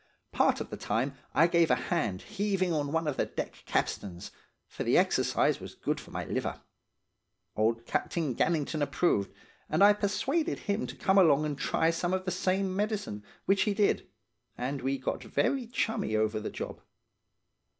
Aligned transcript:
Part 0.31 0.59
of 0.59 0.71
the 0.71 0.77
time 0.77 1.13
I 1.35 1.45
gave 1.45 1.69
a 1.69 1.75
hand 1.75 2.23
heaving 2.23 2.73
on 2.73 2.91
one 2.91 3.07
of 3.07 3.17
the 3.17 3.27
deck 3.27 3.61
capstans, 3.67 4.31
for 4.65 4.83
the 4.83 4.97
exercise 4.97 5.59
was 5.59 5.75
good 5.75 5.99
for 5.99 6.09
my 6.09 6.25
liver. 6.25 6.59
Old 7.55 7.85
Captain 7.85 8.35
Gannington 8.35 8.81
approved, 8.81 9.31
and 9.69 9.83
I 9.83 9.93
persuaded 9.93 10.61
him 10.61 10.87
to 10.87 10.95
come 10.95 11.19
along 11.19 11.45
and 11.45 11.55
try 11.55 11.91
some 11.91 12.15
of 12.15 12.25
the 12.25 12.31
same 12.31 12.75
medicine, 12.75 13.23
which 13.45 13.61
he 13.61 13.75
did; 13.75 14.09
and 14.57 14.81
we 14.81 14.97
got 14.97 15.21
very 15.23 15.67
chummy 15.67 16.15
over 16.15 16.39
the 16.39 16.49
job. 16.49 16.81